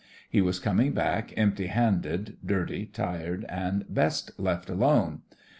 He 0.27 0.41
was 0.41 0.57
coming 0.57 0.93
back, 0.93 1.31
empty 1.37 1.67
handed, 1.67 2.37
dirty, 2.43 2.87
tired, 2.87 3.45
and 3.47 3.85
best 3.87 4.31
left 4.39 4.67
alone. 4.67 5.21